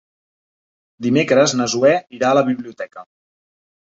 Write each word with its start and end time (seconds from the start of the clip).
Dimecres 1.07 1.53
na 1.59 1.67
Zoè 1.75 1.93
irà 2.19 2.31
a 2.31 2.39
la 2.39 2.45
biblioteca. 2.47 3.05